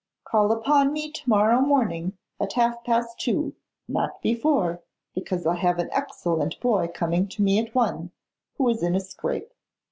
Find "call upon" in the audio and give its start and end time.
0.23-0.91